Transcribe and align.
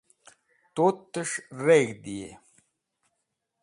tu'tesh 0.75 1.35
reg̃hd'ey 1.65 2.29